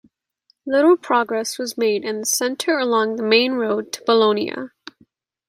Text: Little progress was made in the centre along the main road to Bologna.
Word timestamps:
Little 0.65 0.97
progress 0.97 1.59
was 1.59 1.77
made 1.77 2.03
in 2.03 2.21
the 2.21 2.25
centre 2.25 2.79
along 2.79 3.17
the 3.17 3.21
main 3.23 3.53
road 3.53 3.91
to 3.93 4.03
Bologna. 4.03 4.51